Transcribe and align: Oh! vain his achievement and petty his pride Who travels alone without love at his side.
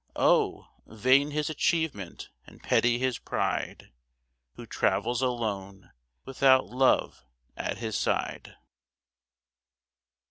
Oh! 0.15 0.69
vain 0.87 1.29
his 1.29 1.47
achievement 1.51 2.31
and 2.47 2.63
petty 2.63 2.97
his 2.97 3.19
pride 3.19 3.91
Who 4.55 4.65
travels 4.65 5.21
alone 5.21 5.91
without 6.25 6.65
love 6.65 7.23
at 7.55 7.77
his 7.77 7.95
side. 7.95 8.55